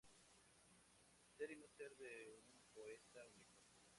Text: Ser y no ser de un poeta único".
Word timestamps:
Ser 1.37 1.51
y 1.51 1.55
no 1.57 1.67
ser 1.67 1.95
de 1.97 2.41
un 2.49 2.59
poeta 2.73 3.23
único". 3.35 3.61